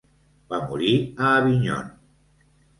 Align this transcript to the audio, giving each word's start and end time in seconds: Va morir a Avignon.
Va 0.53 0.59
morir 0.71 0.95
a 1.27 1.35
Avignon. 1.43 1.95